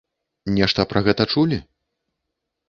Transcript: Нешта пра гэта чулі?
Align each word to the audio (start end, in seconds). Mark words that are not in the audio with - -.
Нешта 0.55 0.85
пра 0.93 1.03
гэта 1.09 1.27
чулі? 1.35 1.61